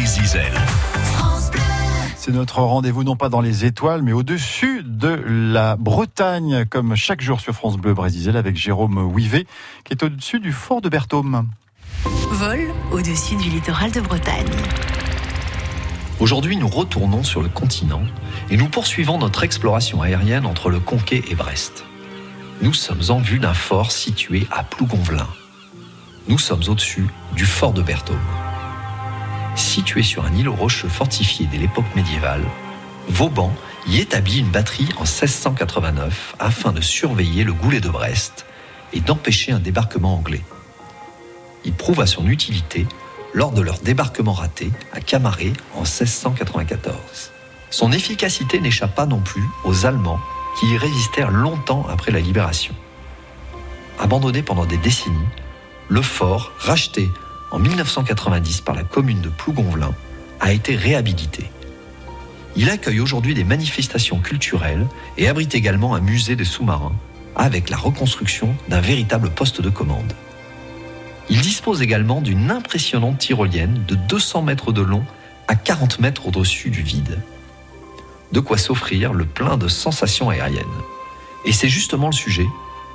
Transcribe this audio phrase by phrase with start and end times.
[0.00, 0.52] Zizel.
[2.16, 7.20] C'est notre rendez-vous non pas dans les étoiles, mais au-dessus de la Bretagne, comme chaque
[7.20, 9.46] jour sur France Bleu Brésil, avec Jérôme Ouivet,
[9.84, 11.46] qui est au-dessus du fort de Berthaume.
[12.30, 12.60] Vol
[12.90, 14.46] au-dessus du littoral de Bretagne.
[16.20, 18.02] Aujourd'hui, nous retournons sur le continent
[18.50, 21.84] et nous poursuivons notre exploration aérienne entre le Conquet et Brest.
[22.62, 25.28] Nous sommes en vue d'un fort situé à Plougonvelin.
[26.28, 28.16] Nous sommes au-dessus du fort de Berthaume.
[29.54, 32.44] Situé sur un îlot rocheux fortifié dès l'époque médiévale,
[33.08, 33.52] Vauban
[33.86, 38.46] y établit une batterie en 1689 afin de surveiller le goulet de Brest
[38.92, 40.42] et d'empêcher un débarquement anglais.
[41.64, 42.86] Il prouva son utilité
[43.34, 47.30] lors de leur débarquement raté à Camaret en 1694.
[47.70, 50.20] Son efficacité n'échappa non plus aux Allemands
[50.58, 52.74] qui y résistèrent longtemps après la libération.
[53.98, 55.16] Abandonné pendant des décennies,
[55.88, 57.10] le fort, racheté
[57.52, 59.94] en 1990 par la commune de Plougonvelin,
[60.40, 61.50] a été réhabilité.
[62.56, 64.86] Il accueille aujourd'hui des manifestations culturelles
[65.16, 66.94] et abrite également un musée des sous-marins
[67.36, 70.12] avec la reconstruction d'un véritable poste de commande.
[71.30, 75.04] Il dispose également d'une impressionnante tyrolienne de 200 mètres de long
[75.48, 77.22] à 40 mètres au-dessus du vide.
[78.32, 80.64] De quoi s'offrir le plein de sensations aériennes.
[81.44, 82.46] Et c'est justement le sujet,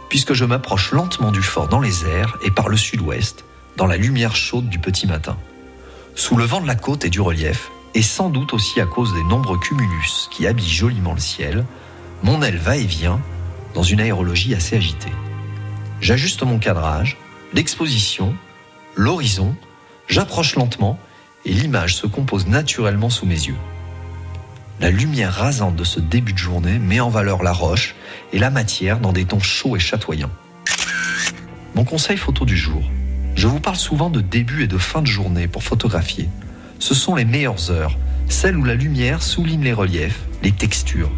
[0.10, 3.44] puisque je m'approche lentement du fort dans les airs et par le sud-ouest,
[3.78, 5.38] dans la lumière chaude du petit matin.
[6.16, 9.14] Sous le vent de la côte et du relief, et sans doute aussi à cause
[9.14, 11.64] des nombreux cumulus qui habillent joliment le ciel,
[12.24, 13.22] mon aile va et vient
[13.76, 15.12] dans une aérologie assez agitée.
[16.02, 17.18] J'ajuste mon cadrage,
[17.54, 18.36] l'exposition,
[18.96, 19.56] l'horizon,
[20.08, 21.00] j'approche lentement
[21.46, 23.58] et l'image se compose naturellement sous mes yeux.
[24.80, 27.96] La lumière rasante de ce début de journée met en valeur la roche
[28.34, 30.32] et la matière dans des tons chauds et chatoyants.
[31.76, 32.84] Mon conseil photo du jour.
[33.38, 36.28] Je vous parle souvent de début et de fin de journée pour photographier.
[36.80, 37.96] Ce sont les meilleures heures,
[38.30, 41.12] celles où la lumière souligne les reliefs, les textures,